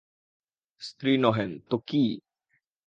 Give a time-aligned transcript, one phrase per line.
[0.81, 2.03] স্ত্রী নহেন তো কী!